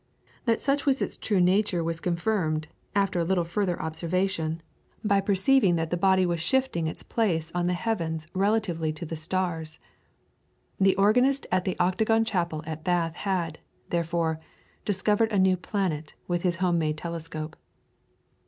[0.45, 4.63] That such was its true nature was confirmed, after a little further observation,
[5.03, 9.15] by perceiving that the body was shifting its place on the heavens relatively to the
[9.15, 9.77] stars.
[10.79, 13.59] The organist at the Octagon Chapel at Bath had,
[13.91, 14.39] therefore,
[14.85, 17.55] discovered a new planet with his home made telescope.